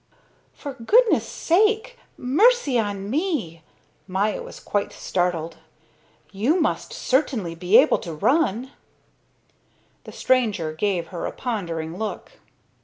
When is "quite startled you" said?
4.59-6.59